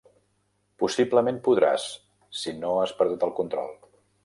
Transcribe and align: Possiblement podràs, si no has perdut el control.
Possiblement 0.83 1.37
podràs, 1.49 1.85
si 2.41 2.57
no 2.65 2.73
has 2.79 2.97
perdut 3.03 3.29
el 3.31 3.37
control. 3.43 3.73